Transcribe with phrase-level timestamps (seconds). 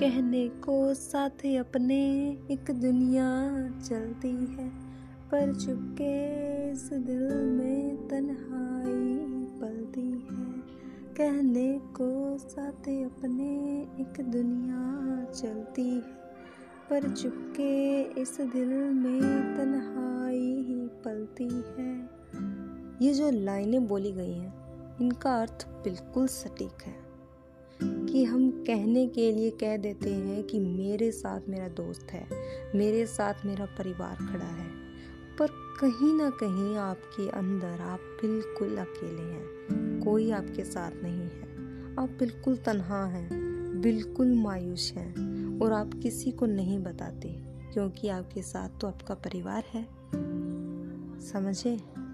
[0.00, 3.28] कहने को साथ अपने एक दुनिया
[3.80, 4.68] चलती है,
[5.30, 9.16] पर चुपके इस दिल में तन्हाई
[9.60, 10.44] पलती है।
[11.16, 16.00] कहने को साथ अपने एक दुनिया चलती है,
[16.90, 22.10] पर चुपके इस दिल में तन्हाई ही पलती है।
[23.02, 24.54] ये जो लाइनें बोली गई हैं,
[25.00, 27.05] इनका अर्थ बिल्कुल सटीक है।
[28.16, 32.26] कि हम कहने के लिए कह देते हैं कि मेरे साथ मेरा दोस्त है,
[32.74, 34.66] मेरे साथ मेरा परिवार खड़ा है।
[35.38, 35.46] पर
[35.80, 41.42] कहीं ना कहीं आपके अंदर आप बिल्कुल अकेले हैं, कोई आपके साथ नहीं है।
[42.00, 43.28] आप बिल्कुल तनहा हैं,
[43.80, 45.12] बिल्कुल मायूस हैं
[45.60, 47.28] और आप किसी को नहीं बताते,
[47.72, 49.86] क्योंकि आपके साथ तो आपका परिवार है।
[51.20, 52.05] समझे?